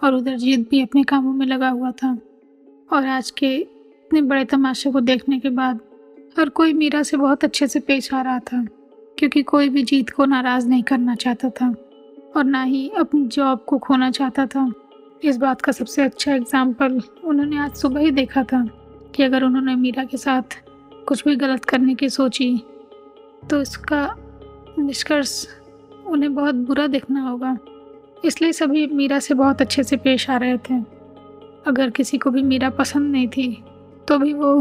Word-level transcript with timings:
और 0.00 0.14
उधर 0.14 0.36
जीत 0.36 0.68
भी 0.70 0.82
अपने 0.82 1.02
कामों 1.04 1.32
में 1.32 1.46
लगा 1.46 1.68
हुआ 1.68 1.90
था। 1.92 2.16
और 2.90 3.06
आज 3.06 3.30
के 3.30 3.54
इतने 3.56 4.22
बड़े 4.22 4.44
तमाशे 4.46 4.90
को 4.92 5.00
देखने 5.02 5.38
के 5.40 5.50
बाद 5.50 5.80
हर 6.38 6.48
कोई 6.50 6.72
मीरा 6.74 7.02
से 7.02 7.16
बहुत 7.16 7.44
अच्छे 7.44 7.66
से 7.66 7.80
पेश 7.80 8.12
आ 8.14 8.20
रहा 8.22 8.38
था, 8.40 8.64
क्योंकि 9.18 9.42
कोई 9.44 9.68
भी 9.68 9.82
जीत 9.82 10.10
को 10.10 10.24
नाराज़ 10.24 10.68
नहीं 10.68 10.82
करना 10.82 11.14
चाहता 11.16 11.50
था 11.50 11.74
और 12.36 12.44
ना 12.44 12.62
ही 12.62 12.88
अपनी 12.98 13.26
जॉब 13.28 13.64
को 13.68 13.78
खोना 13.78 14.10
चाहता 14.10 14.46
था। 14.46 14.70
इस 15.24 15.36
बात 15.36 15.60
का 15.60 15.72
सबसे 15.72 16.02
अच्छा 16.02 16.34
एग्ज़ाम्पल 16.34 17.00
उन्होंने 17.24 17.58
आज 17.58 17.74
सुबह 17.76 18.00
ही 18.00 18.10
देखा 18.12 18.42
था 18.44 18.64
कि 19.14 19.22
अगर 19.22 19.44
उन्होंने 19.44 19.74
मीरा 19.76 20.04
के 20.04 20.16
साथ 20.16 20.56
कुछ 21.08 21.24
भी 21.24 21.36
गलत 21.36 21.64
करने 21.64 21.94
की 21.94 22.08
सोची 22.10 22.56
तो 23.50 23.60
इसका 23.60 24.06
निष्कर्ष 24.78 25.46
उन्हें 26.06 26.34
बहुत 26.34 26.54
बुरा 26.54 26.86
देखना 26.86 27.28
होगा। 27.28 27.56
इसलिए 28.24 28.52
सभी 28.52 28.86
मीरा 28.86 29.18
से 29.18 29.34
बहुत 29.34 29.60
अच्छे 29.60 29.82
से 29.82 29.96
पेश 29.96 30.28
आ 30.30 30.36
रहे 30.36 30.56
थे। 30.60 30.78
अगर 31.66 31.90
किसी 31.90 32.18
को 32.18 32.30
भी 32.30 32.42
मीरा 32.42 32.70
पसंद 32.70 33.12
नहीं 33.12 33.28
थी 33.28 33.64
तो 34.08 34.18
भी 34.18 34.32
वो 34.32 34.54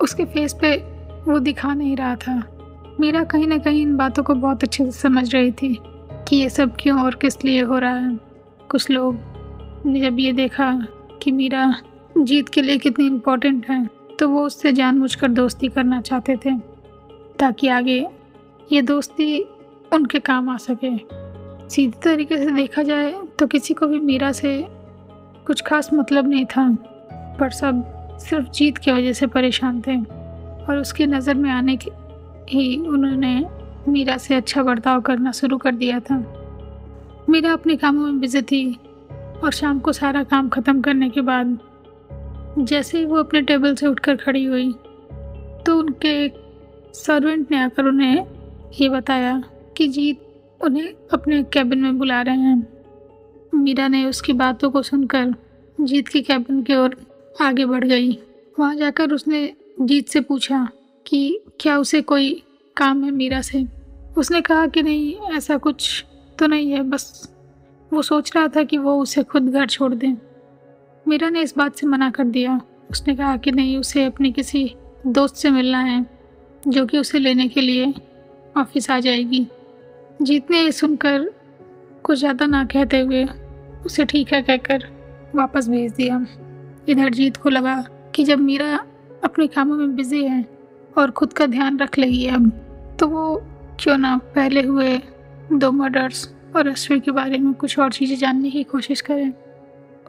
उसके 0.00 0.24
फेस 0.24 0.52
पे 0.60 0.76
वो 1.24 1.38
दिखा 1.38 1.72
नहीं 1.74 1.96
रहा 1.96 2.16
था। 2.16 2.42
मीरा 3.00 3.22
कहीं 3.24 3.46
ना 3.46 3.58
कहीं 3.58 3.82
इन 3.82 3.96
बातों 3.96 4.22
को 4.22 4.34
बहुत 4.34 4.62
अच्छे 4.62 4.84
से 4.84 4.90
समझ 4.90 5.34
रही 5.34 5.52
थी 5.52 5.76
कि 6.28 6.36
ये 6.36 6.48
सब 6.50 6.76
क्यों 6.80 7.00
और 7.02 7.14
किस 7.14 7.44
लिए 7.44 7.62
हो 7.62 7.78
रहा 7.78 7.94
है। 7.96 8.18
कुछ 8.70 8.90
लोग 8.90 9.82
ने 9.86 10.00
जब 10.00 10.18
ये 10.20 10.32
देखा 10.32 10.70
कि 11.22 11.32
मीरा 11.32 11.74
जीत 12.18 12.48
के 12.48 12.62
लिए 12.62 12.78
कितनी 12.78 13.06
इम्पोर्टेंट 13.06 13.68
है 13.70 13.86
तो 14.18 14.28
वो 14.28 14.44
उससे 14.46 14.72
जानबूझकर 14.72 15.28
दोस्ती 15.30 15.68
करना 15.68 16.00
चाहते 16.00 16.36
थे, 16.36 16.56
ताकि 17.38 17.68
आगे 17.68 18.06
ये 18.72 18.82
दोस्ती 18.82 19.40
उनके 19.92 20.18
काम 20.20 20.48
आ 20.50 20.56
सके। 20.58 20.96
सीधे 21.70 21.98
तरीके 22.02 22.36
से 22.38 22.50
देखा 22.50 22.82
जाए 22.82 23.12
तो 23.38 23.46
किसी 23.46 23.74
को 23.74 23.86
भी 23.86 23.98
मीरा 24.00 24.30
से 24.32 24.66
कुछ 25.46 25.62
खास 25.62 25.90
मतलब 25.94 26.28
नहीं 26.28 26.44
था, 26.46 26.68
पर 27.38 27.50
सब 27.50 27.82
सिर्फ़ 28.20 28.48
जीत 28.48 28.78
की 28.78 28.92
वजह 28.92 29.12
से 29.12 29.26
परेशान 29.26 29.80
थे। 29.86 29.96
और 30.64 30.78
उसकी 30.78 31.06
नज़र 31.06 31.34
में 31.34 31.50
आने 31.50 31.76
की 31.76 31.90
ही 32.48 32.76
उन्होंने 32.78 33.34
मीरा 33.88 34.16
से 34.16 34.34
अच्छा 34.34 34.62
बर्ताव 34.62 35.00
करना 35.00 35.32
शुरू 35.32 35.58
कर 35.58 35.74
दिया 35.74 36.00
था। 36.00 36.16
मीरा 37.28 37.52
अपने 37.52 37.76
कामों 37.76 38.06
में 38.06 38.20
बिज़ी 38.20 38.42
थी 38.42 38.64
और 39.44 39.52
शाम 39.52 39.78
को 39.78 39.92
सारा 39.92 40.22
काम 40.24 40.48
ख़त्म 40.48 40.80
करने 40.82 41.08
के 41.10 41.20
बाद 41.20 41.58
जैसे 42.58 42.98
ही 42.98 43.04
वो 43.04 43.16
अपने 43.16 43.40
टेबल 43.42 43.74
से 43.74 43.86
उठकर 43.86 44.16
खड़ी 44.16 44.44
हुई 44.44 44.72
तो 45.66 45.78
उनके 45.78 46.28
सर्वेंट 46.94 47.50
ने 47.50 47.58
आकर 47.58 47.86
उन्हें 47.86 48.26
ये 48.80 48.88
बताया 48.88 49.42
कि 49.76 49.88
जीत 49.88 50.23
उन्हें 50.64 50.94
अपने 51.12 51.42
कैबिन 51.42 51.78
में 51.78 51.98
बुला 51.98 52.22
रहे 52.22 52.36
हैं। 52.36 52.66
मीरा 53.54 53.88
ने 53.88 54.04
उसकी 54.04 54.32
बातों 54.32 54.70
को 54.70 54.82
सुनकर 54.82 55.34
जीत 55.80 56.08
की 56.08 56.22
कैबिन 56.22 56.62
की 56.62 56.74
ओर 56.74 56.96
आगे 57.40 57.64
बढ़ 57.64 57.84
गई। 57.84 58.18
वहाँ 58.58 58.76
जाकर 58.76 59.12
उसने 59.12 59.52
जीत 59.80 60.08
से 60.08 60.20
पूछा 60.20 60.68
कि 61.06 61.40
क्या 61.60 61.78
उसे 61.78 62.02
कोई 62.02 62.42
काम 62.76 63.04
है 63.04 63.10
मीरा 63.10 63.40
से? 63.40 63.66
उसने 64.18 64.40
कहा 64.40 64.66
कि 64.66 64.82
नहीं, 64.82 65.14
ऐसा 65.14 65.56
कुछ 65.56 66.04
तो 66.38 66.46
नहीं 66.46 66.70
है, 66.70 66.82
बस 66.82 67.34
वो 67.92 68.02
सोच 68.02 68.36
रहा 68.36 68.48
था 68.48 68.62
कि 68.62 68.78
वो 68.78 69.02
उसे 69.02 69.22
खुद 69.22 69.50
घर 69.50 69.66
छोड़ 69.66 69.94
दें। 69.94 70.16
मीरा 71.08 71.28
ने 71.28 71.42
इस 71.42 71.54
बात 71.56 71.76
से 71.76 71.86
मना 71.86 72.10
कर 72.10 72.24
दिया। 72.24 72.60
उसने 72.90 73.16
कहा 73.16 73.36
कि 73.36 73.52
नहीं, 73.52 73.78
उसे 73.78 74.04
अपने 74.04 74.30
किसी 74.30 74.74
दोस्त 75.06 75.36
से 75.36 75.50
मिलना 75.50 75.80
है, 75.80 76.06
जो 76.68 76.86
कि 76.86 76.98
उसे 76.98 77.18
लेने 77.18 77.48
के 77.48 77.60
लिए 77.60 77.94
ऑफ़िस 78.56 78.90
आ 78.90 79.00
जाएगी। 79.00 79.46
जीत 80.20 80.50
ने 80.50 80.70
सुनकर 80.72 81.30
कुछ 82.04 82.18
ज़्यादा 82.18 82.46
ना 82.46 82.64
कहते 82.64 83.00
हुए 83.00 83.24
उसे 83.86 84.04
ठीक 84.04 84.32
है 84.32 84.40
कहकर 84.42 84.84
वापस 85.34 85.68
भेज 85.68 85.92
दिया। 85.92 86.26
इधर 86.88 87.10
जीत 87.10 87.36
को 87.36 87.48
लगा 87.48 87.76
कि 88.14 88.24
जब 88.24 88.38
मीरा 88.38 88.74
अपने 89.24 89.46
कामों 89.46 89.76
में 89.76 89.94
बिज़ी 89.96 90.22
है 90.24 90.44
और 90.98 91.10
खुद 91.10 91.32
का 91.32 91.46
ध्यान 91.46 91.78
रख 91.78 91.98
लेगी 91.98 92.26
अब 92.26 92.50
तो 93.00 93.06
वो 93.08 93.36
क्यों 93.80 93.96
ना 93.98 94.16
पहले 94.34 94.62
हुए 94.62 94.96
दो 95.52 95.70
मर्डर्स 95.72 96.28
और 96.56 96.68
अश्वी 96.68 97.00
के 97.00 97.10
बारे 97.10 97.38
में 97.38 97.52
कुछ 97.54 97.78
और 97.78 97.92
चीज़ें 97.92 98.16
जानने 98.16 98.50
की 98.50 98.62
कोशिश 98.64 99.00
करें। 99.00 99.32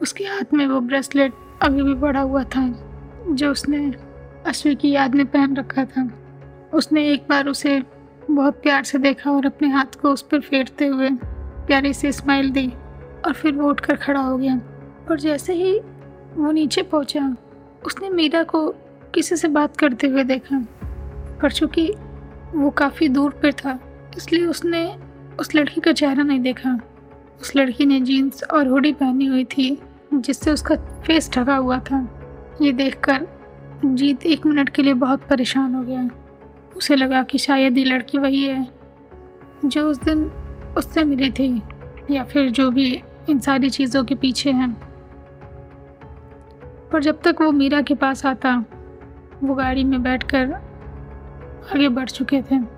उसके 0.02 0.24
हाथ 0.24 0.54
में 0.54 0.66
वो 0.66 0.80
ब्रेसलेट 0.82 1.32
अभी 1.62 1.82
भी 1.82 1.94
पड़ा 1.94 2.20
हुआ 2.20 2.42
था, 2.44 2.68
जो 3.28 3.50
उसने 3.50 3.90
अश्वी 4.46 4.74
की 4.74 4.90
याद 4.90 5.14
में 5.14 5.26
पहन 5.26 5.56
रखा 5.56 5.84
था। 5.86 6.10
उसने 6.74 7.08
एक 7.12 7.26
बार 7.28 7.48
उसे 7.48 7.80
बहुत 8.30 8.54
प्यार 8.62 8.84
से 8.84 8.98
देखा 8.98 9.30
और 9.30 9.46
अपने 9.46 9.68
हाथ 9.68 10.00
को 10.02 10.10
उस 10.10 10.22
पर 10.22 10.40
फेरते 10.40 10.86
हुए 10.86 11.08
प्यारी 11.66 11.92
से 11.92 12.12
स्माइल 12.12 12.50
दी 12.50 12.66
और 13.26 13.32
फिर 13.32 13.52
वो 13.52 13.68
उठकर 13.70 13.96
खड़ा 13.96 14.20
हो 14.20 14.36
गया। 14.36 14.60
और 15.10 15.20
जैसे 15.20 15.54
ही 15.54 15.78
वो 16.36 16.50
नीचे 16.52 16.82
पहुँचा, 16.82 17.36
उसने 17.86 18.08
मीरा 18.10 18.42
को 18.42 18.68
किसी 19.14 19.36
से 19.36 19.48
बात 19.48 19.76
करते 19.76 20.06
हुए 20.06 20.24
देखा। 20.24 20.58
पर 21.42 21.52
चूँकि 21.52 21.92
वो 22.54 22.70
काफ़ी 22.70 23.08
दूर 23.08 23.30
पर 23.30 23.52
था, 23.52 23.78
इसलिए 24.16 24.46
उसने 24.46 24.86
उस 25.40 25.54
लड़की 25.54 25.80
का 25.80 25.92
चेहरा 25.92 26.22
नहीं 26.22 26.40
देखा। 26.40 26.78
उस 27.40 27.56
लड़की 27.56 27.86
ने 27.86 28.00
जीन्स 28.00 28.42
और 28.44 28.68
हुडी 28.68 28.92
पहनी 28.92 29.26
हुई 29.26 29.44
थी, 29.44 29.78
जिससे 30.14 30.50
उसका 30.50 30.74
फेस 31.06 31.30
ढका 31.30 31.56
हुआ 31.56 31.78
था। 31.78 32.06
ये 32.62 32.72
देखकर 32.72 33.26
जीत 33.84 34.26
एक 34.26 34.46
मिनट 34.46 34.68
के 34.68 34.82
लिए 34.82 34.94
बहुत 34.94 35.22
परेशान 35.22 35.74
हो 35.74 35.82
गया। 35.82 36.08
उसे 36.76 36.96
लगा 36.96 37.22
कि 37.22 37.38
शायद 37.38 37.78
ये 37.78 37.84
लड़की 37.84 38.18
वही 38.18 38.44
है, 38.44 38.68
जो 39.64 39.90
उस 39.90 40.02
दिन 40.02 40.24
उससे 40.78 41.04
मिली 41.04 41.30
थी, 41.30 41.62
या 42.10 42.24
फिर 42.24 42.50
जो 42.50 42.70
भी 42.70 43.02
इन 43.30 43.38
सारी 43.38 43.70
चीज़ों 43.70 44.04
के 44.04 44.14
पीछे 44.14 44.50
हैं। 44.50 44.72
पर 46.92 47.02
जब 47.02 47.20
तक 47.22 47.36
वो 47.40 47.52
मीरा 47.52 47.80
के 47.80 47.94
पास 47.94 48.26
आता, 48.26 48.64
वो 49.44 49.54
गाड़ी 49.54 49.84
में 49.84 50.02
बैठकर 50.02 50.52
आगे 51.74 51.88
बढ़ 51.88 52.08
चुके 52.08 52.42
थे। 52.42 52.76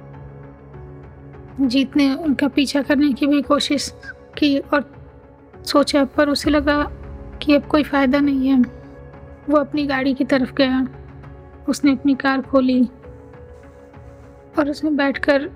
जीत 1.60 1.96
ने 1.96 2.14
उनका 2.14 2.48
पीछा 2.48 2.82
करने 2.82 3.12
की 3.12 3.26
भी 3.26 3.42
कोशिश 3.42 3.94
की 4.38 4.58
और 4.58 5.08
सोचा, 5.64 6.04
पर 6.04 6.28
उसे 6.28 6.50
लगा 6.50 6.90
कि 7.42 7.54
अब 7.54 7.66
कोई 7.66 7.82
फ़ायदा 7.82 8.20
नहीं 8.20 8.48
है। 8.48 8.60
वो 9.50 9.56
अपनी 9.56 9.86
गाड़ी 9.86 10.14
की 10.14 10.24
तरफ़ 10.24 10.52
गया। 10.52 10.88
उसने 11.68 11.92
अपनी 11.92 12.14
कार 12.14 12.42
खोली। 12.42 12.88
और 14.58 14.70
उसमें 14.70 14.96
बैठकर 14.96 15.46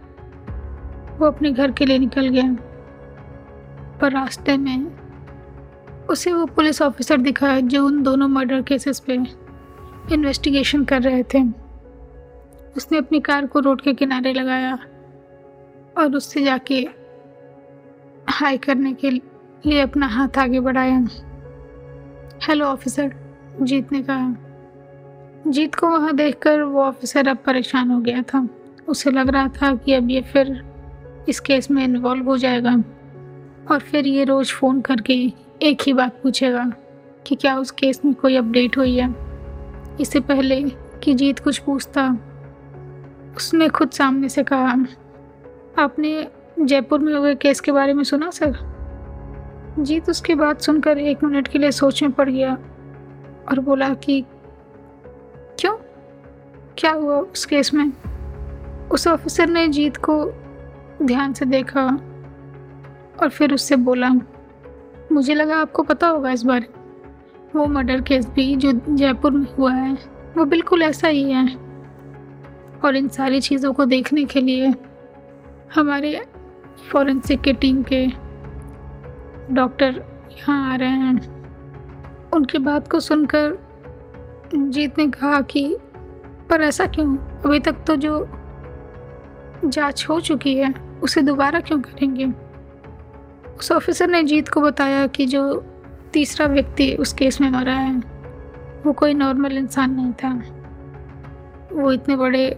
वो 1.18 1.26
अपने 1.26 1.50
घर 1.52 1.70
के 1.70 1.84
लिए 1.84 1.98
निकल 1.98 2.28
गया। 2.28 2.56
पर 4.00 4.12
रास्ते 4.12 4.56
में 4.56 4.86
उसे 6.10 6.32
वो 6.32 6.46
पुलिस 6.46 6.82
ऑफिसर 6.82 7.16
दिखा 7.16 7.60
जो 7.60 7.86
उन 7.86 8.02
दोनों 8.02 8.28
मर्डर 8.28 8.62
केसेस 8.62 9.00
पे 9.00 9.14
इन्वेस्टिगेशन 10.12 10.84
कर 10.84 11.02
रहे 11.02 11.22
थे। 11.22 11.42
उसने 12.76 12.98
अपनी 12.98 13.20
कार 13.20 13.46
को 13.46 13.60
रोड 13.60 13.80
के 13.80 13.94
किनारे 13.94 14.32
लगाया 14.32 14.78
और 15.98 16.16
उससे 16.16 16.44
जाके 16.44 16.88
हाई 18.28 18.58
करने 18.58 18.92
के 18.92 19.10
लिए 19.10 19.80
अपना 19.80 20.06
हाथ 20.06 20.38
आगे 20.38 20.60
बढ़ाया। 20.60 21.06
हेलो 22.42 22.64
ऑफिसर, 22.64 23.14
जीत 23.62 23.92
ने 23.92 24.02
कहा। 24.02 24.34
जीत 25.46 25.74
को 25.74 25.88
वहाँ 25.88 26.16
देखकर 26.16 26.62
वो 26.62 26.82
ऑफिसर 26.82 27.28
अब 27.28 27.36
परेशान 27.36 27.90
हो 27.90 28.00
गया 28.00 28.22
था। 28.22 28.48
उसे 28.88 29.10
लग 29.10 29.28
रहा 29.28 29.48
था 29.48 29.74
कि 29.74 29.92
अब 29.92 30.10
ये 30.10 30.22
फिर 30.22 30.64
इस 31.28 31.40
केस 31.40 31.70
में 31.70 31.84
इन्वॉल्व 31.84 32.24
हो 32.24 32.36
जाएगा। 32.36 32.76
और 33.70 33.78
फिर 33.78 34.06
ये 34.06 34.24
रोज़ 34.24 34.52
फ़ोन 34.52 34.80
करके 34.80 35.32
एक 35.62 35.82
ही 35.86 35.92
बात 35.92 36.12
पूछेगा 36.22 36.72
कि 37.26 37.34
क्या 37.34 37.58
उस 37.58 37.70
केस 37.70 38.04
में 38.04 38.14
कोई 38.14 38.36
अपडेट 38.36 38.76
हुई 38.78 38.96
है। 38.96 39.14
इससे 40.00 40.20
पहले 40.20 40.62
कि 41.02 41.14
जीत 41.14 41.38
कुछ 41.38 41.58
पूछता, 41.58 42.18
उसने 43.36 43.68
खुद 43.68 43.90
सामने 43.90 44.28
से 44.28 44.42
कहा, 44.42 44.76
आपने 45.78 46.28
जयपुर 46.60 46.98
में 46.98 47.14
हुए 47.14 47.34
केस 47.34 47.60
के 47.60 47.72
बारे 47.72 47.94
में 47.94 48.04
सुना, 48.04 48.30
सर? 48.30 48.72
जीत 49.78 50.10
उसकी 50.10 50.34
बात 50.34 50.60
सुनकर 50.60 50.98
एक 50.98 51.24
मिनट 51.24 51.48
के 51.48 51.58
लिए 51.58 51.70
सोच 51.70 52.02
में 52.02 52.12
पड़ 52.12 52.30
गया 52.30 52.54
और 53.48 53.60
बोला 53.60 53.94
कि, 53.94 54.24
क्यों? 55.60 55.76
क्या 56.78 56.92
हुआ 56.92 57.16
उस 57.16 57.44
केस 57.44 57.74
में? 57.74 57.92
उस 58.92 59.08
ऑफिसर 59.08 59.46
ने 59.46 59.68
जीत 59.68 59.96
को 59.96 60.32
ध्यान 61.02 61.32
से 61.32 61.44
देखा 61.44 61.86
और 63.22 63.28
फिर 63.28 63.54
उससे 63.54 63.76
बोला, 63.76 64.10
मुझे 65.12 65.34
लगा 65.34 65.56
आपको 65.56 65.82
पता 65.82 66.08
होगा 66.08 66.30
इस 66.30 66.42
बारे। 66.42 66.68
वो 67.56 67.66
मर्डर 67.66 68.00
केस 68.00 68.28
भी 68.28 68.56
जो 68.56 68.72
जयपुर 68.88 69.30
में 69.30 69.46
हुआ 69.58 69.72
है, 69.72 69.98
वो 70.36 70.44
बिल्कुल 70.44 70.82
ऐसा 70.82 71.08
ही 71.08 71.32
है। 71.32 71.56
और 72.84 72.96
इन 72.96 73.08
सारी 73.08 73.40
चीज़ों 73.40 73.72
को 73.72 73.84
देखने 73.84 74.24
के 74.24 74.40
लिए 74.40 74.74
हमारे 75.74 76.24
फॉरेंसिक 76.92 77.40
के 77.40 77.52
टीम 77.52 77.82
के 77.82 78.06
डॉक्टर 79.50 80.04
यहाँ 80.32 80.72
आ 80.72 80.76
रहे 80.76 80.88
हैं। 80.88 81.42
उनकी 82.30 82.58
बात 82.58 82.88
को 82.88 83.00
सुनकर 83.00 83.58
जीत 84.54 84.98
ने 84.98 85.08
कहा 85.08 85.40
कि, 85.40 85.76
पर 86.50 86.60
ऐसा 86.60 86.86
क्यों? 86.86 87.16
अभी 87.16 87.60
तक 87.60 87.76
तो 87.86 87.96
जो 87.96 88.28
जाँच 89.64 90.06
हो 90.08 90.20
चुकी 90.20 90.54
है, 90.56 90.72
उसे 91.02 91.22
दोबारा 91.22 91.60
क्यों 91.60 91.80
करेंगे? 91.80 92.26
उस 93.58 93.72
ऑफिसर 93.72 94.08
ने 94.08 94.22
जीत 94.22 94.48
को 94.48 94.60
बताया 94.60 95.06
कि 95.06 95.26
जो 95.26 95.54
तीसरा 96.12 96.46
व्यक्ति 96.46 96.94
उस 96.94 97.12
केस 97.12 97.40
में 97.40 97.50
मरा 97.50 97.74
है, 97.74 97.96
वो 98.86 98.92
कोई 98.92 99.14
नॉर्मल 99.14 99.56
इंसान 99.58 99.94
नहीं 99.94 100.12
था। 100.12 100.32
वो 101.72 101.92
इतने 101.92 102.16
बड़े 102.16 102.48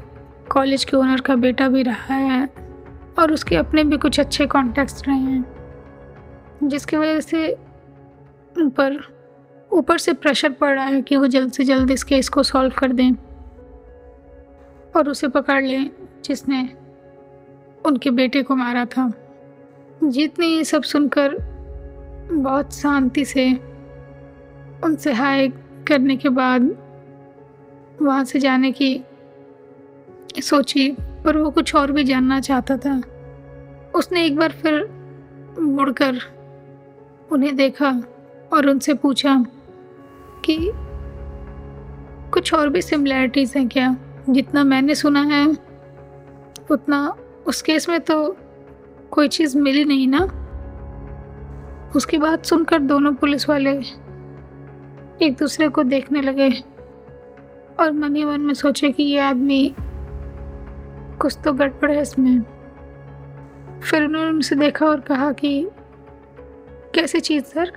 कॉलेज 0.51 0.85
के 0.85 0.97
ओनर 0.97 1.21
का 1.21 1.35
बेटा 1.37 1.69
भी 1.69 1.83
रहा 1.83 2.15
है 2.15 2.49
और 3.19 3.33
उसके 3.33 3.57
अपने 3.57 3.85
भी 3.85 3.97
कुछ 3.97 4.21
अच्छे 4.21 4.47
कॉन्टैक्ट्स 4.47 5.03
रहे 5.09 5.17
हैं, 5.17 5.45
जिसकी 6.63 6.97
वजह 6.97 7.21
से 7.21 7.53
ऊपर 8.57 8.99
ऊपर 9.71 9.99
से 9.99 10.13
प्रेशर 10.13 10.53
पड़ 10.53 10.75
रहा 10.75 10.85
है 10.85 11.03
कि 11.03 11.17
वो 11.17 11.27
जल्द 11.27 11.53
से 11.53 11.65
जल्द 11.65 11.91
इस 11.91 12.03
केस 12.05 12.29
को 12.29 12.43
सॉल्व 12.43 12.73
कर 12.79 12.93
दें 12.93 13.13
और 14.97 15.09
उसे 15.09 15.29
पकड़ 15.29 15.63
लें, 15.63 15.91
जिसने 16.25 16.69
उनके 17.85 18.11
बेटे 18.11 18.43
को 18.43 18.57
मारा 18.57 18.85
था। 18.85 19.13
जीत 20.05 20.39
ने 20.39 20.47
ये 20.47 20.65
सब 20.65 20.83
सुनकर 20.83 21.37
बहुत 22.33 22.75
शांति 22.75 23.25
से 23.25 23.61
उनसे 24.85 25.13
हाय 25.13 25.49
करने 25.89 26.17
के 26.17 26.29
बाद 26.29 26.77
वहाँ 28.03 28.25
से 28.25 28.39
जाने 28.39 28.73
की 28.73 29.05
सोची, 30.43 30.97
पर 31.01 31.37
वो 31.37 31.51
कुछ 31.51 31.75
और 31.75 31.93
भी 31.93 32.05
जानना 32.05 32.41
चाहता 32.41 32.77
था। 32.77 33.03
उसने 33.95 34.27
एक 34.27 34.37
बार 34.37 34.53
फिर 34.53 34.91
मुड़कर 35.61 36.15
उन्हें 37.33 37.57
देखा 37.57 38.03
और 38.53 38.69
उनसे 38.69 38.95
पूछा 38.95 39.45
कि 40.45 40.71
कुछ 42.33 42.55
और 42.55 42.69
भी 42.69 42.83
सिमिलैरिटीज़ 42.83 43.59
हैं 43.59 43.69
क्या? 43.69 43.97
जितना 44.31 44.65
मैंने 44.65 44.95
सुना 44.95 45.23
है, 45.23 45.57
उतना 46.71 47.17
उस 47.47 47.63
केस 47.63 47.89
में 47.89 48.01
तो 48.01 48.37
कोई 49.11 49.29
चीज़ 49.29 49.59
मिली 49.59 49.85
नहीं 49.85 50.09
ना? 50.09 50.41
उसकी 51.97 52.19
बात 52.19 52.45
सुनकर 52.45 52.79
दोनों 52.79 53.15
पुलिस 53.15 53.49
वाले 53.49 53.71
एक 55.23 55.37
दूसरे 55.39 55.69
को 55.69 55.83
देखने 55.83 56.21
लगे 56.21 56.51
और 57.81 57.93
मन 57.93 58.17
ही 58.17 58.25
मन 58.25 58.41
में 58.41 58.55
सोचे 58.55 58.91
कि 58.91 59.03
ये 59.03 59.19
आदमी 59.19 59.75
कुछ 61.21 61.39
तो 61.45 61.53
गड़बड़ 61.53 61.91
है 61.91 62.03
इसमें। 62.03 62.43
फिर 63.81 64.03
उन्होंने 64.03 64.31
उनसे 64.31 64.55
देखा 64.55 64.87
और 64.87 65.01
कहा 65.01 65.33
कि, 65.33 65.69
कैसी 66.95 67.21
चीज़, 67.21 67.45
सर? 67.45 67.73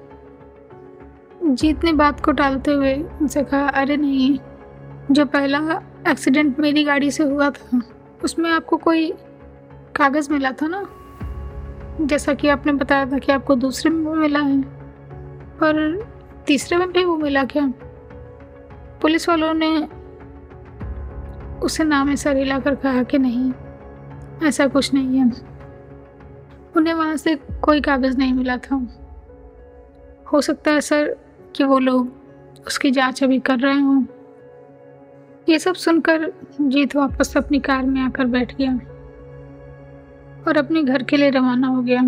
जीत 1.44 1.84
ने 1.84 1.94
बात 1.94 2.26
को 2.26 2.32
टालते 2.32 2.72
हुए 2.72 2.96
उनसे 2.96 3.44
कहा, 3.44 3.68
अरे 3.68 3.98
नहीं, 3.98 4.40
जो 5.12 5.26
पहला 5.26 5.82
एक्सीडेंट 6.08 6.60
मेरी 6.60 6.84
गाड़ी 6.84 7.12
से 7.12 7.24
हुआ 7.24 7.50
था, 7.50 7.82
उसमें 8.24 8.52
आपको 8.52 8.78
कोई 8.78 9.14
कागज़ 9.98 10.34
मिला 10.34 10.52
था 10.52 10.68
ना? 10.68 10.90
जैसा 12.02 12.34
कि 12.34 12.48
आपने 12.48 12.72
बताया 12.72 13.06
था 13.06 13.18
कि 13.18 13.32
आपको 13.32 13.56
दूसरे 13.56 13.92
में 13.92 14.14
मिला 14.14 14.40
है। 14.40 14.62
पर 15.60 16.06
तीसरे 16.48 16.78
में 16.78 16.92
भी 16.92 17.06
वो 17.06 17.18
मिला 17.18 17.44
क्या? 17.44 17.74
पुलिस 19.02 19.30
वालों 19.30 19.54
ने 19.54 19.90
उसे 21.60 21.84
नाम 21.84 22.10
ऐसा 22.10 22.32
हिला 22.32 22.60
कर 22.60 22.76
कहा 22.76 23.04
कि 23.04 23.18
नहीं, 23.18 23.54
ऐसा 24.48 24.68
कुछ 24.68 24.94
नहीं 24.94 25.20
है। 25.20 25.32
उन्हें 26.78 26.94
वहाँ 26.94 27.16
से 27.16 27.36
कोई 27.36 27.82
कागज़ 27.82 28.18
नहीं 28.18 28.34
मिला 28.34 28.58
था। 28.58 28.88
हो 30.34 30.42
सकता 30.42 30.72
है 30.72 30.82
सर 30.82 31.18
कि 31.56 31.64
वो 31.64 31.80
लोग 31.80 32.12
उसकी 32.68 32.92
जाँच 32.92 33.24
अभी 33.24 33.40
कर 33.40 33.58
रहे 33.58 33.80
हों। 33.80 34.04
ये 35.50 35.60
सब 35.60 35.76
सुनकर 35.76 36.34
जीत 36.62 36.96
वापस 36.96 37.38
अपनी 37.38 37.60
कार 37.60 37.84
में 37.84 38.02
आकर 38.02 38.26
बैठ 38.26 38.56
गया। 38.56 38.80
और 40.48 40.58
अपने 40.58 40.84
घर 40.84 41.04
के 41.04 41.18
लिए 41.18 41.30
रवाना 41.30 41.68
हो 41.68 41.82
गया। 41.82 42.02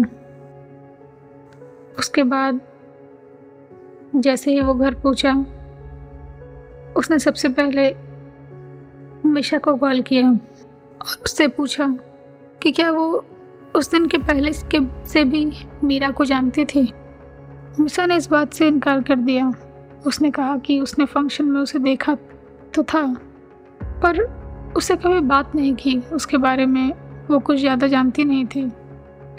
उसके 2.00 2.24
बाद 2.24 2.60
जैसे 4.16 4.52
ही 4.52 4.62
वो 4.62 4.74
घर 4.74 4.94
पहुँचा, 4.94 5.34
उसने 6.98 7.20
सबसे 7.20 7.50
पहले 7.50 7.96
मिशा 9.26 9.58
को 9.58 9.76
कॉल 9.76 10.02
किया 10.02 10.30
और 10.30 11.22
उससे 11.26 11.48
पूछा 11.48 11.88
कि 12.64 12.72
क्या 12.72 12.92
वो 12.92 13.26
उस 13.76 13.92
दिन 13.92 14.08
के 14.08 14.18
पहले 14.18 14.52
के 14.72 14.80
से 15.06 15.24
भी 15.24 15.52
मीरा 15.84 16.10
को 16.10 16.26
जानती 16.26 16.66
थी? 16.66 16.82
मिशा 17.80 18.06
ने 18.06 18.16
इस 18.16 18.30
बात 18.30 18.54
से 18.54 18.68
इनकार 18.68 19.02
कर 19.02 19.16
दिया। 19.16 19.52
उसने 20.08 20.32
कहा 20.32 20.58
कि 20.58 20.80
उसने 20.82 21.06
फ़ंक्शन 21.06 21.46
में 21.46 21.60
उसे 21.62 21.80
देखा 21.80 22.16
तो 22.74 22.84
था, 22.84 23.04
पर 23.82 24.24
उसे 24.78 24.96
कभी 24.96 25.20
बात 25.20 25.56
नहीं 25.56 25.74
की। 25.76 25.98
उसके 26.14 26.38
बारे 26.38 26.66
में 26.66 26.92
वो 27.30 27.40
कुछ 27.40 27.60
ज़्यादा 27.60 27.88
जानती 27.88 28.26
नहीं 28.26 28.46
थी, 28.46 28.70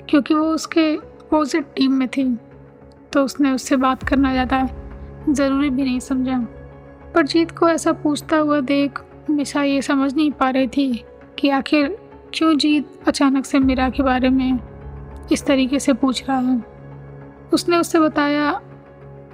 क्योंकि 0.09 0.35
वो 0.35 0.45
उसके 0.45 0.95
अपोजिट 0.95 1.67
टीम 1.77 1.93
में 1.93 2.09
थी 2.09 2.25
तो 3.13 3.25
उसने 3.25 3.51
उससे 3.53 3.77
बात 3.79 4.03
करना 4.09 4.33
ज़्यादा 4.33 4.69
ज़रूरी 5.31 5.71
भी 5.71 5.83
नहीं 5.83 6.01
समझा। 6.01 6.39
पर 7.15 7.27
जीत 7.27 7.51
को 7.51 7.69
ऐसा 7.69 7.93
पूछता 7.95 8.37
हुआ 8.37 8.61
देख 8.63 9.01
मिशा 9.31 9.63
ये 9.63 9.83
समझ 9.83 10.13
नहीं 10.15 10.31
पा 10.33 10.51
रही 10.51 10.69
थी 10.69 11.05
कि 11.39 11.49
आखिर 11.51 11.97
क्यों 12.35 12.57
जीत 12.57 13.09
अचानक 13.09 13.45
से 13.45 13.59
मीरा 13.59 13.89
के 13.91 14.03
बारे 14.03 14.29
में 14.31 14.59
इस 15.33 15.45
तरीके 15.47 15.79
से 15.79 15.93
पूछ 15.93 16.25
रहा 16.29 16.39
है। 16.39 16.63
उसने 17.53 17.77
उससे 17.77 17.99
बताया 18.01 18.51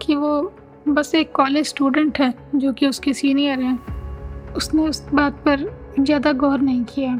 कि 0.03 0.14
वो 0.14 0.41
बस 0.88 1.14
एक 1.14 1.32
कॉलेज 1.32 1.67
स्टूडेंट 1.67 2.19
है, 2.20 2.32
जो 2.55 2.73
कि 2.73 2.87
उसके 2.87 3.12
सीनियर 3.14 3.61
हैं। 3.61 4.53
उसने 4.55 4.88
उस 4.88 5.06
बात 5.14 5.43
पर 5.47 5.70
ज़्यादा 6.00 6.32
गौर 6.35 6.58
नहीं 6.61 6.85
किया। 6.85 7.17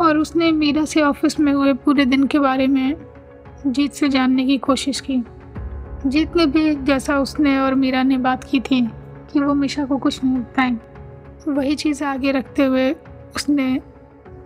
और 0.00 0.18
उसने 0.18 0.52
मीरा 0.52 0.84
से 0.84 1.02
ऑफ़िस 1.02 1.40
में 1.40 1.52
हुए 1.52 1.72
पूरे 1.72 2.04
दिन 2.04 2.26
के 2.26 2.38
बारे 2.38 2.66
में 2.66 2.96
जीत 3.66 3.92
से 3.92 4.08
जानने 4.08 4.46
की 4.46 4.58
कोशिश 4.58 5.00
की। 5.00 5.22
जीत 6.06 6.36
ने 6.36 6.46
भी 6.46 6.74
जैसा 6.74 7.18
उसने 7.18 7.58
और 7.58 7.74
मीरा 7.74 8.02
ने 8.02 8.18
बात 8.18 8.44
की 8.44 8.60
थी 8.60 8.90
कि 9.32 9.40
वो 9.40 9.54
मिशा 9.54 9.84
को 9.84 9.98
कुछ 9.98 10.24
नहीं 10.24 10.36
बताएँ। 10.36 10.78
वही 11.48 11.74
चीज़ 11.74 12.04
आगे 12.04 12.30
रखते 12.32 12.64
हुए 12.64 12.92
उसने 13.36 13.80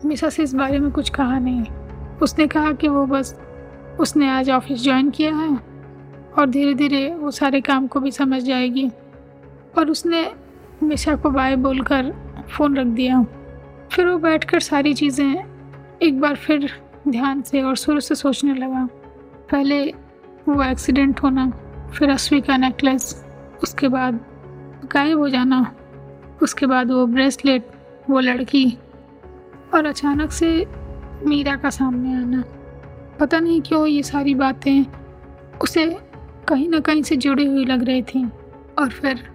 मिशा 0.05 0.29
से 0.29 0.43
इस 0.43 0.55
बारे 0.55 0.79
में 0.79 0.91
कुछ 0.91 1.11
कहा 1.11 1.39
नहीं। 1.39 1.65
उसने 2.23 2.47
कहा 2.47 2.73
कि 2.73 2.89
वो 2.89 3.07
बस 3.07 3.41
उसने 4.01 4.31
आज 4.31 4.51
ऑफ़िस 4.51 4.85
ज्वाइन 4.85 5.11
किया 5.11 5.35
है 5.35 5.59
और 6.39 6.47
धीरे 6.47 6.75
धीरे 6.75 7.15
वो 7.15 7.31
सारे 7.31 7.61
काम 7.61 7.87
को 7.87 8.01
भी 8.01 8.11
समझ 8.11 8.43
जाएगी। 8.43 8.91
और 9.79 9.91
उसने 9.91 10.33
मिशा 10.83 11.15
को 11.15 11.31
बाय 11.31 11.57
बोलकर 11.57 12.15
फ़ोन 12.57 12.77
रख 12.77 12.87
दिया। 12.87 13.27
फिर 13.93 14.07
वो 14.07 14.17
बैठकर 14.19 14.61
सारी 14.61 14.95
चीज़ें 14.95 15.99
एक 16.03 16.21
बार 16.21 16.37
फिर 16.37 16.71
ध्यान 17.09 17.43
से 17.43 17.63
और 17.63 17.77
शुरू 17.77 18.01
से 18.01 18.15
सोचने 18.15 18.55
लगा। 18.55 18.87
पहले 19.51 19.85
वो 20.49 20.63
एक्सीडेंट 20.63 21.21
होना, 21.21 21.51
फिर 21.95 22.11
अश्वी 22.11 22.41
का 22.41 22.57
नेकलेस 22.57 23.25
उसके 23.63 23.89
बाद 23.89 24.21
गायब 24.93 25.19
हो 25.19 25.29
जाना, 25.29 25.61
उसके 26.43 26.67
बाद 26.67 26.91
वो 26.91 27.07
ब्रेसलेट 27.07 27.71
वो 28.11 28.21
लड़की 28.21 28.67
और 29.75 29.87
अचानक 29.87 30.33
से 30.33 30.67
मीरा 31.27 31.57
का 31.57 31.71
सामने 31.71 32.15
आना। 32.15 32.45
पता 33.21 33.41
नहीं 33.41 33.61
क्यों 33.63 33.87
ये 33.87 34.03
सारी 34.03 34.35
बातें 34.35 34.85
उसे 35.63 35.87
कहीं 36.49 36.69
ना 36.69 36.81
कहीं 36.81 37.03
से 37.03 37.17
जुड़ी 37.17 37.47
हुई 37.47 37.65
लग 37.65 37.85
रही 37.85 38.03
थी। 38.03 38.25
और 38.79 38.91
फिर 38.91 39.29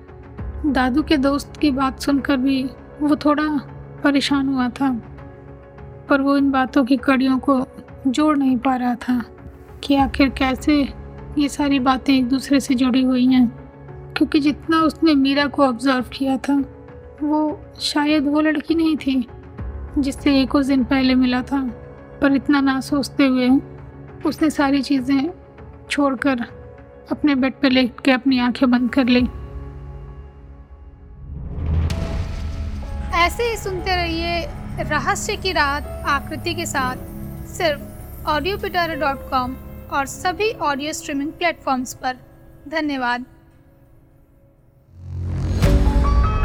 दादू 0.66 1.04
के 1.04 1.18
दोस्त 1.18 1.58
की 1.58 1.72
बात 1.72 2.00
सुनकर 2.00 2.38
भी 2.38 2.64
वो 3.02 3.16
थोड़ा 3.16 3.46
परेशान 4.04 4.50
हुआ 4.50 4.70
था, 4.70 4.92
पर 6.10 6.22
वो 6.22 6.38
इन 6.38 6.52
बातों 6.52 6.86
की 6.86 6.98
कड़ियों 6.98 7.40
को 7.40 7.66
जोड़ 8.08 8.38
नहीं 8.38 8.58
पा 8.58 8.76
रहा 8.76 8.96
था 8.96 9.24
कि 9.84 9.96
आखिर 9.96 10.30
कैसे 10.30 10.82
ये 11.38 11.50
सारी 11.50 11.80
बातें 11.80 12.14
एक 12.14 12.28
दूसरे 12.28 12.60
से 12.60 12.76
जुड़ी 12.76 13.04
हुई 13.04 13.26
हैं। 13.26 13.48
क्योंकि 14.18 14.40
जितना 14.40 14.82
उसने 14.82 15.14
मीरा 15.14 15.46
को 15.46 15.64
ऑब्ज़र्व 15.64 16.06
किया 16.14 16.38
था, 16.38 16.64
वो 17.24 17.62
शायद 17.80 18.28
वो 18.28 18.42
लड़की 18.42 18.76
नहीं 18.76 18.98
थी, 18.98 19.28
जिससे 19.98 20.42
एक 20.42 20.56
उस 20.56 20.66
दिन 20.66 20.84
पहले 20.84 21.16
मिला 21.16 21.42
था। 21.42 21.62
पर 22.22 22.36
इतना 22.36 22.62
ना 22.62 22.80
सोचते 22.80 23.28
हुए 23.28 23.50
उसने 24.26 24.50
सारी 24.50 24.82
चीज़ें 24.82 25.30
छोड़कर 25.90 26.40
अपने 27.12 27.36
बेड 27.36 27.54
पर 27.54 27.72
लेट 27.72 28.00
के 28.00 28.12
अपनी 28.12 28.40
आँखें 28.40 28.72
बंद 28.72 28.90
कर 28.90 29.06
ली। 29.06 29.28
ऐसे 33.24 33.44
ही 33.44 33.58
सुनते 33.58 33.96
रहिए 33.96 34.84
रहस्य 34.84 35.36
की 35.36 35.52
रात 35.54 35.84
आकृति 36.08 36.54
के 36.54 36.66
साथ 36.66 36.96
सिर्फ़ 37.48 38.26
ऑडियो 38.30 38.58
पिटारा 38.58 38.96
डॉट 39.04 39.30
कॉम 39.30 39.56
और 39.92 40.06
सभी 40.06 40.52
ऑडियो 40.70 40.94
स्ट्रीमिंग 40.94 41.32
प्लेटफॉर्म्स 41.32 41.94
पर। 42.04 42.18
धन्यवाद। 42.70 43.26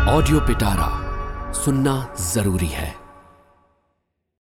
ऑडियो 0.09 0.41
पिटारा 0.41 0.89
सुनना 1.55 1.97
ज़रूरी 2.33 2.67
है। 2.67 2.95